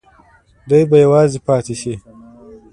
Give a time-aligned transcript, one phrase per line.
[0.69, 1.93] دی به یوازې پاتې شي.